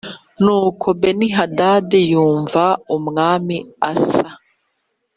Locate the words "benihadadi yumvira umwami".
1.01-3.57